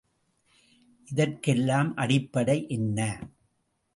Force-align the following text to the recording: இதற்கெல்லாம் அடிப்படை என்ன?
இதற்கெல்லாம் 1.07 1.95
அடிப்படை 1.95 2.57
என்ன? 2.69 2.99